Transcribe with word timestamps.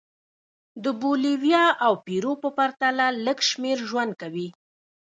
د 0.83 0.85
بولیویا 1.01 1.65
او 1.85 1.93
پیرو 2.05 2.33
په 2.43 2.49
پرتله 2.57 3.05
لږ 3.25 3.39
شمېر 3.49 3.77
ژوند 3.89 4.11
کوي. 4.21 4.47